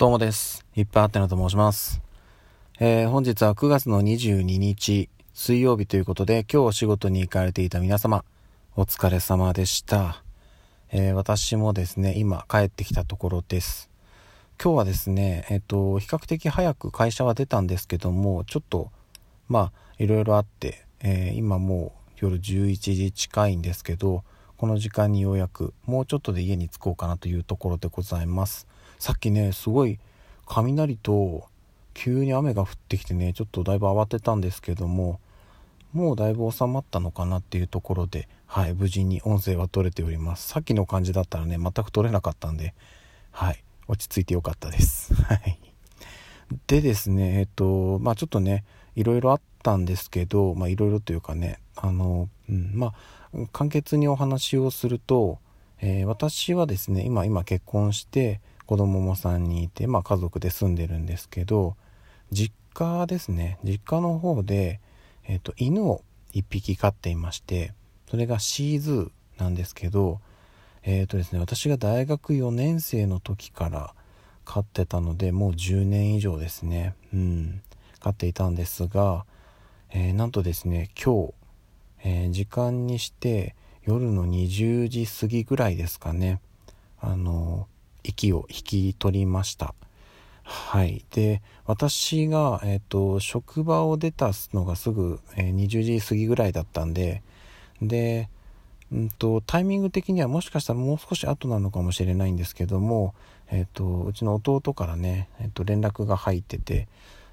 [0.00, 0.64] どうもです。
[0.76, 2.00] いっぱいあってなと申します。
[2.78, 8.24] えー、本日は9月の22日、水曜日ということで、今日お仕事に行かれていた皆様、
[8.76, 10.24] お疲れ様でした。
[10.90, 13.90] えー、私もですね、今帰ってきたところです。
[14.58, 18.90] 今日はですね、えっ、ー、と、比較的早く会社は出たんですけども、ちょっと、
[19.48, 24.24] まあ、いろいろあって、え今もう夜11時近いんですけど、
[24.56, 28.66] この時間にようやく、もうちょっとで家に着こうかなというところでございます。
[29.00, 29.98] さっきねすごい
[30.46, 31.48] 雷と
[31.94, 35.20] 急に雨が降ってきてねちょっとだいぶ慌てたんですけども
[35.94, 40.48] もうだいぶ収まったのかなっていうところではい無事に音声は取れております。
[40.48, 42.74] さっきの感じだったらね全く取れなかったんで
[43.32, 45.14] はい落ち着いてよかったです。
[45.24, 45.58] はい。
[46.66, 48.64] でですねえっとまあちょっとね
[48.96, 55.38] いろいろあったんですけどまあいろいろというかねあの、うん、まあ簡潔にお話をすると、
[55.80, 61.74] えー、私はですね今今結婚して子供も3人いて、まあ、家族で住んでるんですけど
[62.30, 63.58] 実家ですね。
[63.64, 64.78] 実家の方で、
[65.26, 67.72] えーと、犬を1匹飼っていまして
[68.08, 70.20] それがシーズーなんですけど
[70.84, 73.92] えっ、ー、とですね私が大学4年生の時から
[74.44, 76.94] 飼ってたのでもう10年以上ですね。
[77.12, 77.62] うん。
[77.98, 79.24] 飼っていたんですが、
[79.90, 81.34] えー、なんとですね今日、
[82.04, 86.40] えー、時間にして夜の20時過ぎぐらいですかね。
[87.00, 87.66] あの
[88.02, 89.74] 息を引き取りました。
[90.42, 91.04] はい。
[91.12, 97.22] で、私が、えっ、ー、と、職場を出たのがすぐ、えー、20時過ぎぐらいだったんで、
[97.80, 98.28] で、
[98.92, 103.14] うんと、タイミング的にはもしかしたらもう少し後なのかもしれないんですけども、
[103.50, 106.88] え、ー、と、うちの弟からね、えっ、と、連絡が入ってて、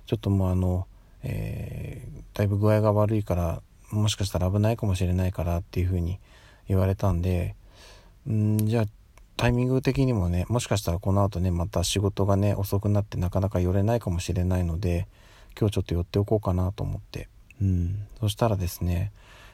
[0.05, 0.87] ちょっともうあの、
[1.23, 6.19] えだいぶ具合が悪いから、もしかしたら危ないかもしれないからっていうふうに
[6.67, 7.55] 言われたんで、
[8.29, 8.85] んじゃあ
[9.37, 15.07] タイミング的にもねもしかしたらこの後ねまた仕事がね遅くなってなかなか寄れないかもしれないので
[15.57, 17.29] 今日ちょっと寄っておこうかなと思って。
[17.61, 18.07] うん。
[18.19, 19.11] そしたらですね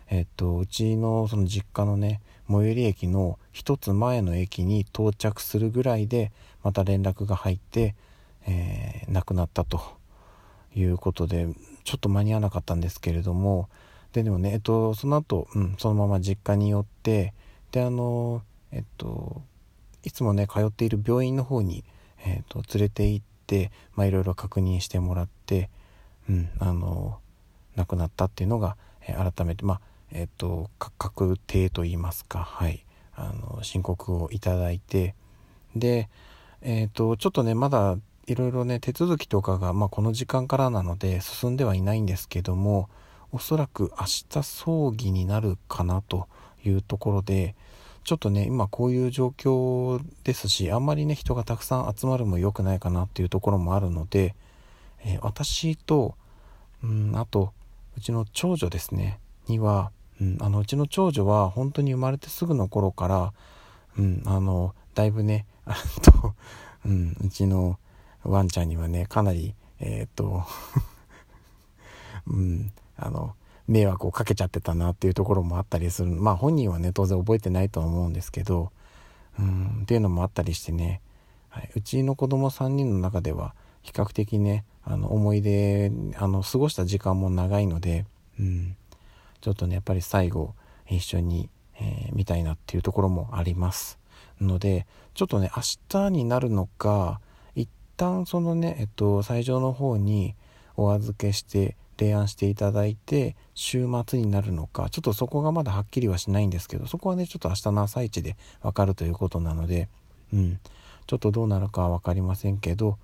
[0.10, 6.32] えっとうちのその実家のね最寄り駅の一つ前の駅に到着するぐらいで
[6.64, 7.96] また連絡が入って、
[8.48, 10.04] えー、亡くなったと。
[10.76, 11.48] いうことで
[11.84, 13.70] ちょっと間に合わなかったんですけれども。
[14.12, 17.34] ででもねえっとその後、うん、そのまま実家に寄って
[17.72, 19.42] であのえっと
[20.04, 21.84] いつもね通っている病院の方に、
[22.26, 25.70] えーと、連れて行っていろいろ確認してもらって、
[26.30, 27.20] うん、あの
[27.76, 28.78] 亡くなったっていうのが、
[29.08, 29.82] えー、改めてまあ
[30.12, 35.16] えっ、ー、と確定といいますかはいあの申告をいただいて
[35.76, 36.10] で
[36.62, 42.90] えっ、ー、とちょっとねまだいろいろね手続きとかが、まあ、この時間からなので進んではいないんですけども
[43.32, 46.28] おそらく明日葬儀になるかなと
[46.64, 47.56] いうところで
[48.04, 54.36] ちょっとね今こういう状況ですしあんまりね人がたくさん集まるも良くないかなっていうところもあるので、
[55.06, 56.16] えー、私と、
[56.84, 57.54] うん、あと
[57.98, 63.34] うちの長女ですねには、うん、あのうちの長女は本当に生まれてすぐの頃から、
[63.98, 66.34] うん、あのだいぶね あと、
[66.86, 67.80] うん、うちの
[68.24, 70.44] ワンちゃんにはねかなりえっ、と
[72.28, 73.36] うんあの
[73.68, 76.12] 迷惑をかけちゃってたなっていうところもあったりする。
[76.12, 78.72] まあ本人はね当然覚えてないと思うんですけど。
[79.40, 81.02] うんっていうのもあったりしてね、
[81.50, 88.06] はい、うちの子供3人の中では比較的ねあの思い出あの過ごした時間も長いので、
[88.40, 88.76] うん、
[89.42, 90.54] ちょっとねやっぱり最後
[90.90, 94.00] 一緒に、えー、見たいなっていうところもあります。
[94.42, 97.22] のでちょっとね明日になるのか
[97.56, 100.36] 一旦そのねえっと最上の方に
[100.76, 109.90] お預けして提案していただいて週末になるのかちょっとそこがまだはっきりはしないんですけどそこはねちょっと明日の朝一でわかるということなので
[110.34, 110.60] うん。
[111.06, 112.98] ちょっとどうなるかは分かりませんけど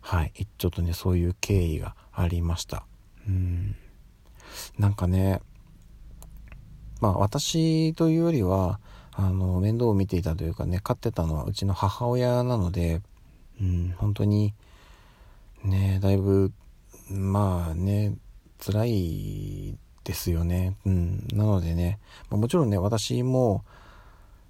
[0.00, 0.32] はい。
[0.58, 2.84] ちょっとねそういう経緯がありました。
[3.26, 3.76] うん。
[4.78, 5.40] なんかね
[7.00, 8.80] まあ私というよりは
[9.12, 13.02] あの面倒を見ていたというかね飼ってたのはうちの母親なので
[13.60, 14.54] うん本当に
[15.64, 16.52] ねだいぶ
[18.60, 20.76] 辛いですよね。
[20.84, 21.26] うん。
[21.32, 21.98] なのでね、
[22.30, 23.64] もちろんね、私も、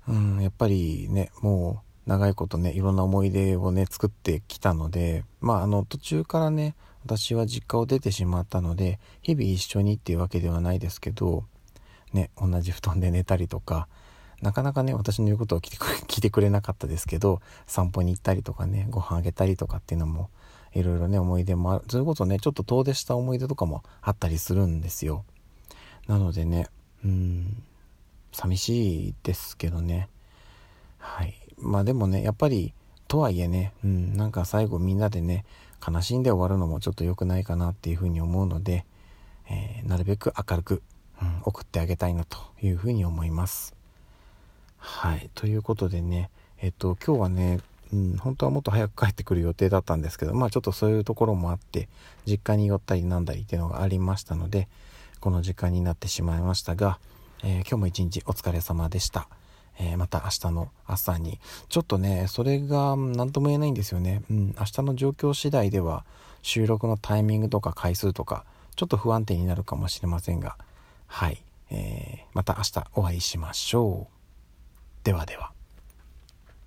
[0.09, 6.75] うん、やっぱりね、もう長いことね、いろんな思い出をね、作ってきたので、まあ、あの、途中からね、
[7.05, 11.45] 私は実家を出てしまったので、日々一緒にっていうわけではないですけど、
[12.13, 13.89] ね、同じ布団で寝たりとか、
[14.43, 20.31] なかなかね、私の言うことを聞いてくれ聞いてくれなかったですけど、散歩に行ったりとかね、ご飯あげたりとかっていうのも、
[20.75, 21.85] いろいろね、思い出もある。
[21.89, 25.25] それこそね、ちょっと遠出した思い出とかもあったりするんですよ。
[26.07, 26.69] なのでね、
[27.05, 27.63] うん、
[28.33, 30.09] 寂しいですけどね。
[30.99, 31.35] はい。
[31.59, 32.73] まあでもね、やっぱり、
[33.11, 35.45] とはいえね、うん、なんか最後みんなでね
[35.85, 38.87] 悲しんで終わるのもちょっと良くないかなっていうふうに思うので、
[39.51, 40.83] えー、なるべく明るく、
[41.21, 43.75] うん、送ってあげたいなというふうに思います。
[44.77, 47.59] はいということでねえっと今日はね
[47.93, 51.89] うん、本当はもっと早く帰ってくる予定だったんですけど、まあちょっとそういうところもあって、
[52.27, 54.69] 実家に寄ったりなんだりっていうのがありましたので、
[55.21, 56.99] この時間になってしまいましたが、
[57.43, 59.29] えー、今日も一日お疲れ様でした。
[59.79, 61.39] えー、また明日の朝に。
[61.69, 64.23] ちょっとね、それが何とも言えないんですよね。
[64.31, 66.05] うん、明日の状況次第では、
[66.43, 68.45] 収録のタイミングとか回数とか、
[68.77, 70.57] ちょっと不安定になるかもしれませんが、
[71.07, 71.43] はい。
[71.71, 75.05] えー、また明日お会いしましょう。
[75.05, 75.60] ではでは。